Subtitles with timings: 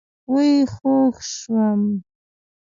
[0.31, 1.81] وئ خوږ شوم